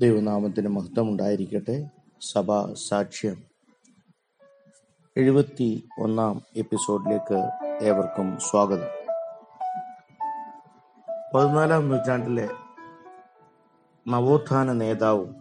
[0.00, 1.90] ദൈവനാമത്തിന് മഹത്വമുണ്ടായിരിക്കട്ടെ.
[2.20, 3.44] സഭാ സാക്ഷ്യം
[5.16, 7.50] എഴുപത്തി ഒന്നാം എപ്പിസോഡിലേക്ക്
[7.82, 8.92] ഏവർക്കും സ്വാഗതം.
[11.34, 12.48] പതിനാലാം നൂറ്റാണ്ടിലെ
[14.08, 15.34] നവോത്ഥാന നേതാവും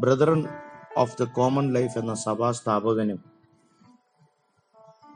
[0.00, 0.48] brethren
[0.96, 3.24] of the common life എന്ന സഭാ സ്ഥാപകനും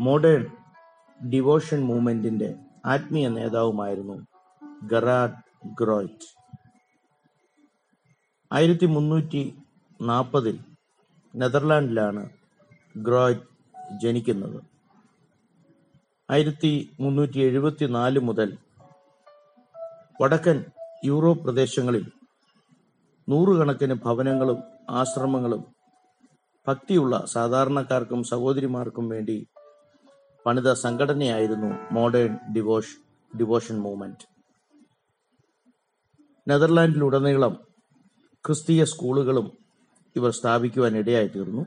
[0.00, 0.46] മോഡേൺ
[1.30, 2.54] ഡിവോഷൻ മൂവ്മെന്റിന്റെ
[2.86, 4.27] ആത്മീയ നേതാവുമായിരുന്നു
[4.84, 6.41] ഗറാഡ് ഗ്രോയ്റ്റ്.
[8.57, 9.43] ആയിരത്തി മുന്നൂറ്റി
[10.00, 10.58] നാൽപ്പതിൽ
[11.35, 12.31] നെതർലാൻഡിലാണ്
[12.96, 13.46] ഗ്രോയ്റ്റ്
[14.00, 14.59] ജനിക്കുന്നത്.
[16.31, 18.59] ആയിരത്തി മുന്നൂറ്റി എഴുപത്തി നാല് മുതൽ
[20.21, 20.64] വടക്കൻ
[21.04, 22.04] യൂറോപ്പ് പ്രദേശങ്ങളിൽ
[23.29, 25.62] നൂറുകണക്കിന് ഭവനങ്ങളും ആശ്രമങ്ങളും
[26.67, 29.46] ഭക്തിയുള്ള സാധാരണക്കാർക്കും സഹോദരിമാർക്കും വേണ്ടി
[30.46, 32.97] പണിത സംഘടനയായിരുന്നു മോഡേൺ ഡിവോഷ്
[33.39, 34.25] ഡിവോഷൻ മൂവ്മെന്റ്.
[36.48, 37.72] നെതർലാൻഡിലുടനീളം
[38.45, 39.47] ക്രിസ്തീയ സ്കൂളുകളും
[40.17, 41.62] ഇവർ സ്ഥാപിക്കുവാൻ ഇടയായി തീർന്നു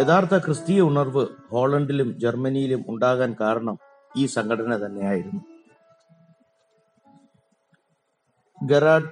[0.00, 3.78] യഥാർത്ഥ ക്രിസ്തീയ ഉണർവ് ഹോളണ്ടിലും ജർമ്മനിയിലും ഉണ്ടാകാൻ കാരണം
[4.16, 5.40] ഈ സംഘടന തന്നെയായിരുന്നു.
[8.62, 9.10] ഗറാഡ്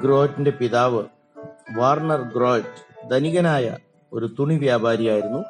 [0.00, 1.02] ഗ്രോറ്റിന്റെ പിതാവ്
[1.78, 3.66] വാർണർ ഗ്രോറ്റ് ധനികനായ
[4.12, 5.42] ഒരു തുണി വ്യാപാരിയായിരുന്നു.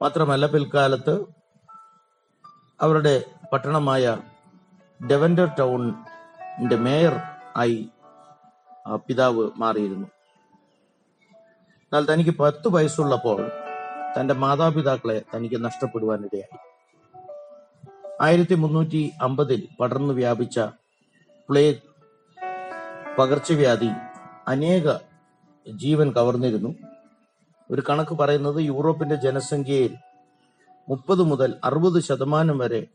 [0.00, 1.14] മാത്രമല്ല പിൽക്കാലത്ത്
[2.80, 3.14] അവരുടെ
[3.52, 4.04] പട്ടണമായ
[5.00, 7.14] ഡെവൻഡർ ടൗണിന്റെ മേയർ
[7.56, 7.78] ആയി
[8.96, 10.06] പിതാവ് മാറിയിരുന്നു.
[11.80, 13.50] എന്നാൽ തനിക്ക് പത്ത് വയസ്സുള്ളപ്പോൾ
[14.20, 16.58] തന്റെ മാതാപിതാക്കളെ തനിക്ക് നഷ്ടപ്പെടുവാനിടയായി.
[18.20, 20.60] ആയിരത്തി മുന്നൂറ്റി അമ്പതിൽ പടർന്നു വ്യാപിച്ച
[21.48, 21.76] പ്ലേഗ്
[23.18, 23.90] പകർച്ചവ്യാധി
[24.48, 24.96] അനേക
[25.68, 26.74] ജീവൻ കവർന്നിരുന്നു.
[27.70, 29.96] ഒരു കണക്ക് പറയുന്നത് യൂറോപ്പിന്റെ ജനസംഖ്യയിൽ
[30.88, 32.86] മുപ്പത് മുതൽ അറുപത് ശതമാനം വരെ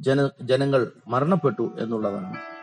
[0.00, 2.55] ജന ജനങ്ങൾ മരണപ്പെട്ടു എന്നുള്ളതാണ്.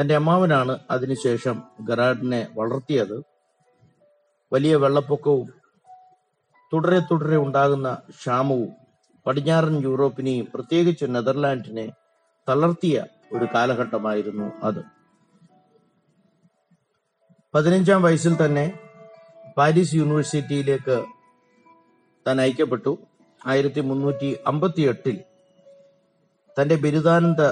[0.00, 3.22] തന്റെ അമ്മാവനാണ് അതിനുശേഷം ഗറാഡിനെ വളർത്തിയത്.
[4.52, 5.46] വലിയ വെള്ളപ്പൊക്കവും
[6.72, 8.68] തുടരെ തുടരെ ഉണ്ടാകുന്ന ക്ഷാമവും
[9.26, 11.92] പടിഞ്ഞാറൻ യൂറോപ്പിനെയും പ്രത്യേകിച്ച് നെതർലാൻഡിനെ
[12.48, 14.82] തളർത്തിയ ഒരു കാലഘട്ടമായിരുന്നു അത്.
[17.54, 18.78] പതിനഞ്ചാം വയസ്സിൽ തന്നെ
[19.56, 21.04] പാരീസ് യൂണിവേഴ്സിറ്റിയിലേക്ക്
[22.26, 22.98] താൻ അയക്കപ്പെട്ടു.
[23.46, 25.20] ആയിരത്തി മുന്നൂറ്റി അമ്പത്തി എട്ടിൽ
[26.60, 27.42] തന്റെ ബിരുദാനന്ദ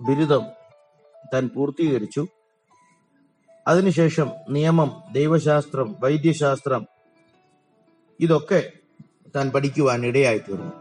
[0.00, 0.61] ബിരുദം
[1.34, 2.26] താൻ പൂർത്തീകരിച്ചു.
[3.68, 6.86] അതിനുശേഷം നിയമം ദൈവശാസ്ത്രം വൈദ്യശാസ്ത്രം
[8.20, 8.72] ഇതൊക്കെ
[9.36, 10.72] താൻ പഠിക്കുവാൻ ഇടയായി തീർന്നു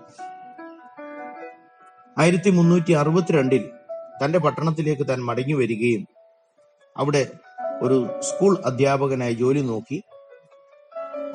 [2.18, 3.70] ആയിരത്തി മുന്നൂറ്റി അറുപത്തിരണ്ടിൽ
[4.26, 6.08] തന്റെ പട്ടണത്തിലേക്ക് താൻ മടങ്ങി വരികയും
[6.98, 7.32] അവിടെ
[7.82, 10.04] ഒരു സ്കൂൾ അധ്യാപകനായി ജോലി നോക്കി.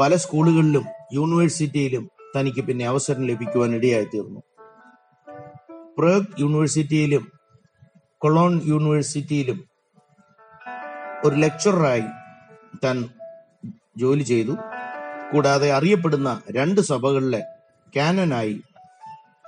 [0.01, 4.41] പല സ്കൂളുകളിലും യൂണിവേഴ്സിറ്റിയിലും തനിക്ക് പിന്നെ അവസരം ലഭിക്കുവാൻ ഇടയായി തീർന്നു
[5.99, 7.33] പ്രഗ് യൂണിവേഴ്സിറ്റിയിലും
[8.27, 9.65] കൊളോൺ യൂണിവേഴ്സിറ്റിയിലും
[11.25, 12.03] ഒരു ലെക്ചററായി
[12.85, 13.09] താൻ
[13.99, 14.51] ജോലി ചെയ്തു.
[15.33, 17.45] കൂടാതെ അറിയപ്പെടുന്ന രണ്ട് സഭകളിലെ
[17.97, 18.63] കാനനായി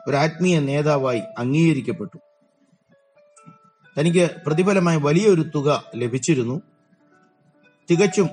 [0.08, 2.16] ഒരു ആത്മീയ നേതാവായി അംഗീകരിക്കപ്പെട്ടു.
[4.00, 6.62] തനിക്ക് പ്രതിഫലമായി വലിയൊരു തുക ലഭിച്ചിരുന്നു.
[7.90, 8.28] തികച്ചും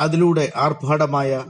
[0.00, 1.44] അതിലൂടെ ആർഭാടമായ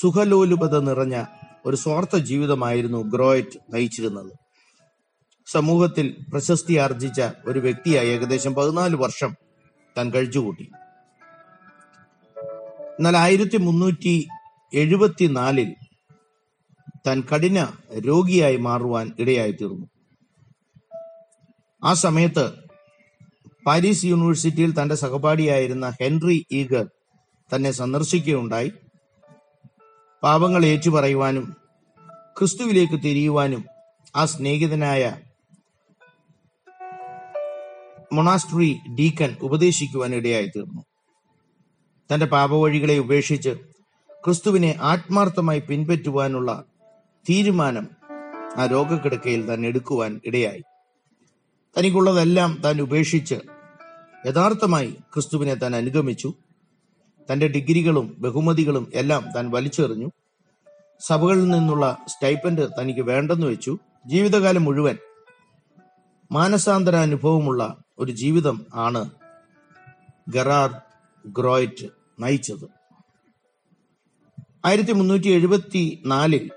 [0.00, 1.24] സുഖലോലുപത നിറഞ്ഞ
[1.66, 4.43] ഒരു സ്വാർത്ഥ ജീവിതമായിരുന്നു ഗ്രോയറ്റ് നയിച്ചിരുന്നത്.
[5.46, 9.36] സമൂഹത്തിൽ പ്രശസ്തി ആർജിച്ച ഒരു വ്യക്തിയായി ഏകദേശം പതിനാല് വർഷം
[9.98, 10.70] താൻ കഴിച്ചുകൂട്ടി.
[12.98, 14.28] എന്നാൽ ആയിരത്തി മുന്നൂറ്റി
[14.74, 15.74] എഴുപത്തിനാലിൽ
[17.06, 17.68] താൻ കഠിന
[17.98, 19.86] രോഗിയായി മാറുവാൻ ഇടയായി തീർന്നു
[21.84, 22.52] ആ സമയത്ത്
[23.66, 26.86] പാരീസ് യൂണിവേഴ്സിറ്റിയിൽ തന്റെ സഹപാഠിയായിരുന്ന ഹെൻറി ഈഗർ
[27.54, 28.72] തന്നെ സന്ദർശിക്കുകയുണ്ടായി.
[30.22, 31.56] പാപങ്ങൾ ഏറ്റുപറയുവാനും
[32.38, 33.64] ക്രിസ്തുവിലേക്ക് തിരിയുവാനും
[34.16, 35.20] ആ സ്നേഹിതനായ
[38.14, 40.82] മൊണാസ്ട്രി ഡീക്കൻ ഉപദേശിക്കുവാൻ ഇടയായി തീർന്നു.
[42.14, 43.48] തന്റെ പാപവഴികളെ ഉപേക്ഷിച്ച്
[44.24, 46.64] ക്രിസ്തുവിനെ ആത്മാർത്ഥമായി പിൻപറ്റുവാനുള്ള
[47.30, 47.88] തീരുമാനം
[48.56, 50.62] ആ രോഗക്കിടക്കയിൽ താൻ എടുക്കുവാൻ ഇടയായി.
[51.78, 53.34] തനിക്കുള്ളതെല്ലാം താൻ ഉപേക്ഷിച്ച്
[54.26, 56.34] യഥാർത്ഥമായി ക്രിസ്തുവിനെ താൻ അനുഗമിച്ചു.
[57.32, 60.10] തന്റെ ഡിഗ്രികളും ബഹുമതികളും എല്ലാം താൻ വലിച്ചെറിഞ്ഞു.
[61.00, 63.78] സഭകളിൽ നിന്നുള്ള സ്റ്റൈപ്പൻഡ് തനിക്ക് വേണ്ടെന്ന് വെച്ചു.
[64.06, 64.98] ജീവിതകാലം മുഴുവൻ
[66.32, 69.10] മാനസാന്തര അനുഭവമുള്ള ഒരു ജീവിതം ആണ്
[70.28, 70.80] ഗറാർ
[71.26, 71.86] ഗ്രോയിറ്റ്
[72.20, 72.68] നയിച്ചത്.
[74.64, 76.50] ആയിരത്തി മുന്നൂറ്റി എഴുപത്തി നാലിൽ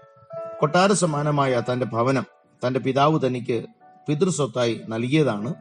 [0.60, 2.26] കൊട്ടാര സമാനമായ തന്റെ ഭവനം
[2.68, 3.66] തന്റെ പിതാവ് തനിക്ക്
[4.08, 5.54] പിതൃസ്വത്തായി നൽകിയതാണ്.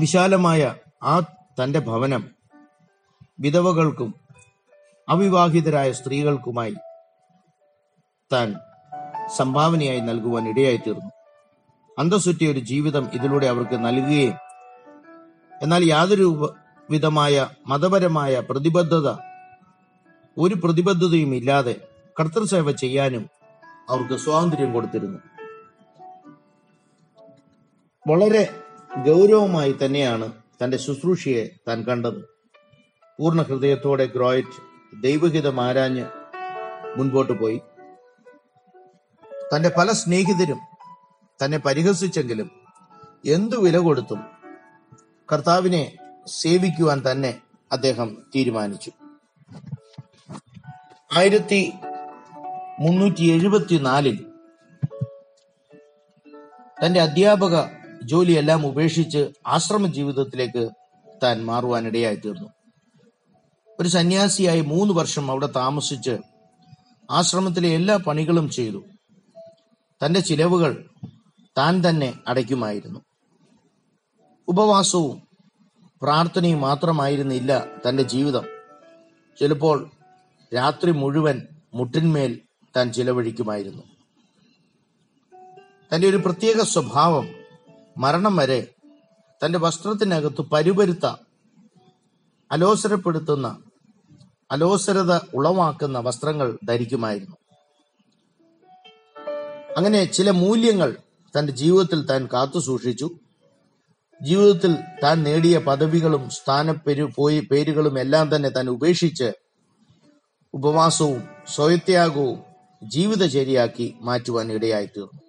[0.00, 1.20] വിശാലമായ ആ
[1.62, 2.30] തന്റെ ഭവനം
[3.40, 4.14] വിധവകൾക്കും
[5.08, 6.74] അവിവാഹിതരായ സ്ത്രീകൾക്കുമായി
[8.32, 8.54] താൻ
[9.36, 11.13] സംഭാവനയായി നൽകുവാൻ ഇടയായി തീർന്നു
[11.98, 14.34] അന്തസ്സുറ്റിയ ഒരു ജീവിതം ഇതിലൂടെ അവർക്ക് നൽകുകയും
[15.62, 16.54] എന്നാൽ യാതൊരു
[16.90, 19.10] വിധമായ മതപരമായ പ്രതിബദ്ധത
[20.38, 21.76] ഒരു പ്രതിബദ്ധതയും ഇല്ലാതെ
[22.20, 23.30] കർത്തൃസേവ ചെയ്യാനും
[23.88, 25.18] അവർക്ക് സ്വാതന്ത്ര്യം കൊടുത്തിരുന്നു.
[28.06, 28.60] വളരെ
[29.06, 30.32] ഗൗരവമായി തന്നെയാണ്
[30.64, 32.24] തന്റെ ശുശ്രൂഷയെ താൻ കണ്ടത്.
[33.18, 34.60] പൂർണ ഹൃദയത്തോടെ ഗ്രോയിറ്റ്
[35.02, 36.06] ദൈവഹിതം ആരാഞ്ഞ്
[36.96, 37.60] മുൻപോട്ട് പോയി.
[39.56, 40.73] തന്റെ പല സ്നേഹിതരും
[41.44, 42.50] തന്നെ പരിഹസിച്ചെങ്കിലും
[43.24, 44.20] എന്തു വില കൊടുത്തും
[45.32, 45.96] കർത്താവിനെ
[46.26, 47.40] സേവിക്കുവാൻ തന്നെ
[47.72, 48.90] അദ്ദേഹം തീരുമാനിച്ചു.
[51.16, 51.72] ആയിരത്തി
[52.80, 54.26] മുന്നൂറ്റി എഴുപത്തിനാലിൽ
[56.86, 57.66] തന്റെ അധ്യാപക
[58.04, 60.68] ജോലിയെല്ലാം ഉപേക്ഷിച്ച് ആശ്രമ ജീവിതത്തിലേക്ക്
[61.22, 62.48] താൻ മാറുവാനിടയായി തീർന്നു.
[63.80, 66.18] ഒരു സന്യാസിയായി മൂന്ന് വർഷം അവിടെ താമസിച്ച്
[67.10, 68.84] ആശ്രമത്തിലെ എല്ലാ പണികളും ചെയ്തു.
[70.04, 70.88] തന്റെ ചിലവുകൾ
[71.58, 73.00] താൻ തന്നെ അടയ്ക്കുമായിരുന്നു.
[74.48, 75.28] ഉപവാസവും
[76.02, 78.44] പ്രാർത്ഥനയും മാത്രമായിരുന്നില്ല തന്റെ ജീവിതം.
[79.40, 79.90] ചിലപ്പോൾ
[80.54, 82.40] രാത്രി മുഴുവൻ മുട്ടിന്മേൽ
[82.76, 83.82] താൻ ചിലവഴിക്കുമായിരുന്നു.
[85.94, 87.28] തന്റെ ഒരു പ്രത്യേക സ്വഭാവം
[87.98, 88.74] മരണം വരെ
[89.44, 91.06] തന്റെ വസ്ത്രത്തിനകത്ത് പരുപരുത്ത
[92.52, 93.62] അലോസരപ്പെടുത്തുന്ന
[94.50, 97.36] അലോസരത ഉളവാക്കുന്ന വസ്ത്രങ്ങൾ ധരിക്കുമായിരുന്നു.
[99.76, 100.96] അങ്ങനെ ചില മൂല്യങ്ങൾ
[101.38, 103.10] തന്റെ ജീവിതത്തിൽ താൻ കാത്തു സൂക്ഷിച്ചു.
[104.22, 109.32] ജീവിതത്തിൽ താൻ നേടിയ പദവികളും സ്ഥാനപ്പെരു പോയി പേരുകളും എല്ലാം തന്നെ താൻ ഉപേക്ഷിച്ച്
[110.54, 112.42] ഉപവാസവും സ്വയത്യാഗവും
[112.82, 115.20] ജീവിതചര്യയാക്കി മാറ്റുവാൻ ഇടയായി തീർന്നു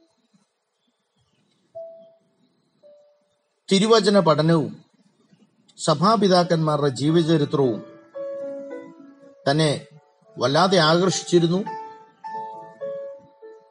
[3.71, 4.85] തിരുവചന പഠനവും
[5.77, 7.83] സഭാപിതാക്കന്മാരുടെ ജീവചരിത്രവും
[9.51, 9.87] തന്നെ
[10.37, 11.63] വല്ലാതെ ആകർഷിച്ചിരുന്നു.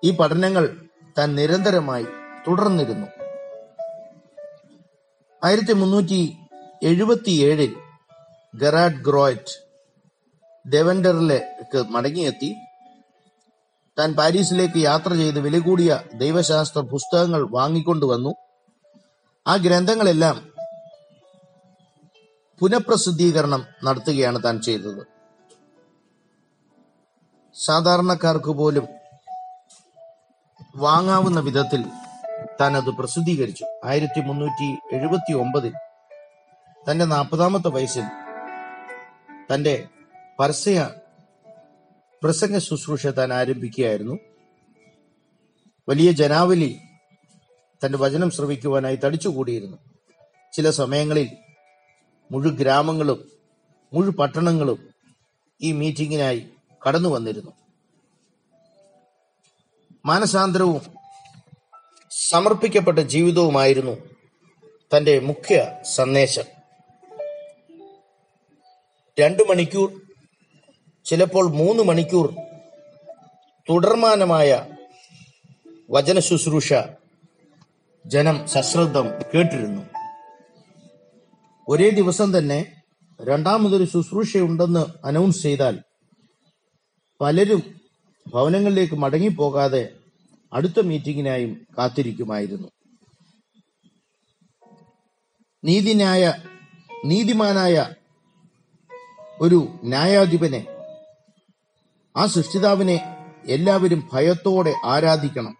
[0.05, 0.89] ഈ പഠനങ്ങൾ
[1.19, 2.07] താൻ നിരന്തരമായി
[2.49, 3.06] തുടർന്നിരുന്നു.
[5.44, 6.37] ആയിരത്തി മുന്നൂറ്റി
[6.82, 7.76] എഴുപത്തിയേഴിൽ
[8.55, 9.55] ഗറാഡ് ഗ്രോയറ്റ്
[10.69, 12.56] ഡെവൻഡറിലേക്ക് മടങ്ങിയെത്തി.
[13.99, 18.35] താൻ പാരീസിലേക്ക് യാത്ര ചെയ്ത് വില കൂടിയ ദൈവശാസ്ത്ര പുസ്തകങ്ങൾ വാങ്ങിക്കൊണ്ടുവന്നു
[19.47, 20.55] ആ ഗ്രന്ഥങ്ങളെല്ലാം
[22.61, 25.06] പുനഃപ്രസിദ്ധീകരണം നടത്തുകയാണ് താൻ ചെയ്തത്.
[27.55, 28.87] സാധാരണക്കാർക്ക് പോലും
[30.76, 31.85] വാങ്ങാവുന്ന വിധത്തിൽ
[32.61, 33.65] താൻ അത് പ്രസിദ്ധീകരിച്ചു.
[33.85, 35.73] ആയിരത്തി മുന്നൂറ്റി എഴുപത്തി ഒമ്പതിൽ
[36.91, 38.05] തന്റെ നാൽപ്പതാമത്തെ വയസ്സിൽ
[39.55, 39.89] തന്റെ
[40.41, 40.91] പരസ്യ
[42.23, 44.19] പ്രസംഗ ശുശ്രൂഷ താൻ ആരംഭിക്കുകയായിരുന്നു.
[45.89, 46.79] വലിയ ജനാവലി
[47.85, 49.77] തന്റെ വചനം ശ്രവിക്കുവാനായി തടിച്ചുകൂടിയിരുന്നു.
[50.53, 51.31] ചില സമയങ്ങളിൽ
[52.33, 53.31] മുഴു ഗ്രാമങ്ങളും
[53.93, 54.89] മുഴു പട്ടണങ്ങളും
[55.62, 56.47] ഈ മീറ്റിംഗിനായി
[56.89, 57.50] കടന്നു വന്നിരുന്നു.
[60.07, 61.04] മാനസാന്തരവും
[62.16, 63.96] സമർപ്പിക്കപ്പെട്ട ജീവിതവുമായിരുന്നു
[64.96, 66.44] തന്റെ മുഖ്യ സന്ദേശം.
[69.20, 70.00] രണ്ടു മണിക്കൂർ
[71.05, 72.34] ചിലപ്പോൾ മൂന്ന് മണിക്കൂർ
[73.69, 74.66] തുടർമാനമായ
[75.90, 76.72] വചന ശുശ്രൂഷ
[78.06, 79.82] ജനം സശ്രദ്ധം കേട്ടിരുന്നു.
[81.69, 82.82] ഒരേ ദിവസം തന്നെ
[83.22, 85.78] രണ്ടാമതൊരു ശുശ്രൂഷയുണ്ടെന്ന് അനൗൺസ് ചെയ്താൽ
[87.20, 87.81] പലരും
[88.32, 89.88] ഭവനങ്ങളിലേക്ക് മടങ്ങിപ്പോകാതെ
[90.55, 92.69] അടുത്ത മീറ്റിംഗിനായും കാത്തിരിക്കുമായിരുന്നു.
[95.64, 96.35] നീതിന്യായ
[97.05, 97.87] നീതിമാനായ
[99.40, 100.67] ഒരു ന്യായാധിപനെ
[102.17, 105.57] ആ സൃഷ്ടിതാവിനെ എല്ലാവരും ഭയത്തോടെ ആരാധിക്കണം.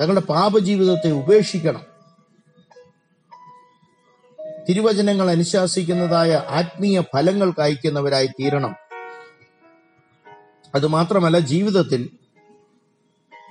[0.00, 1.82] തങ്ങളുടെ പാപജീവിതത്തെ ഉപേക്ഷിക്കണം.
[4.68, 8.74] തിരുവചനങ്ങൾ അനുശാസിക്കുന്നതായ ആത്മീയ ഫലങ്ങൾ കായ്ക്കുന്നവരായി തീരണം.
[10.74, 12.23] അതുമാത്രമല്ല ജീവിതത്തിൽ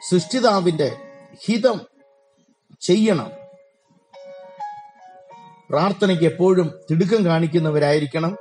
[0.10, 0.98] സൃഷ്ടിതാവിന്റെ
[1.46, 1.82] ഹിതം
[2.82, 3.32] ചെയ്യണം.
[5.70, 8.38] പ്രാർത്ഥനയ്ക്ക് എപ്പോഴും തിടുക്കം കാണിക്കുന്നവരായിരിക്കണം.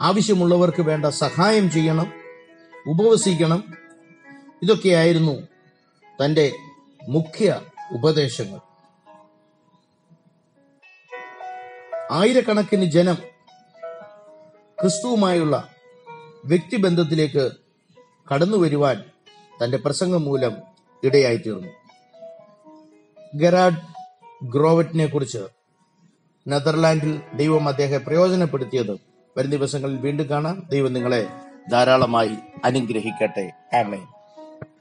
[0.00, 2.12] ആവശ്യമുള്ളവർക്ക് വേണ്ട സഹായം ചെയ്യണം.
[2.86, 3.74] ഉപവസിക്കണം.
[4.62, 5.48] ഇതൊക്കെയായിരുന്നു
[6.24, 6.52] തന്റെ
[7.08, 7.60] മുഖ്യ
[7.92, 8.60] ഉപദേശങ്ങൾ.
[12.10, 13.14] ആയിരക്കണക്കിന് ജനം
[14.80, 15.68] ക്രിസ്തുവുമായുള്ള
[16.44, 17.50] വ്യക്തിബന്ധത്തിലേക്ക്
[18.34, 19.11] കടന്നു വരുവാൻ
[19.64, 20.56] തന്റെ പ്രസംഗം മൂലം
[21.04, 21.68] ഇടയായിത്തീർന്നു.
[23.36, 23.76] ഗെറാഡ്
[24.44, 25.38] ഗ്രോവറ്റിനെ കുറിച്ച്
[26.48, 29.00] നെതർലാൻഡിൽ ദൈവം അദ്ദേഹം പ്രയോജനപ്പെടുത്തിയത്
[29.38, 30.68] വരും ദിവസങ്ങളിൽ വീണ്ടും കാണാം.
[30.70, 31.28] ദൈവം നിങ്ങളെ
[31.70, 33.52] ധാരാളമായി അനുഗ്രഹിക്കട്ടെ.
[33.76, 34.21] ആമേൻ.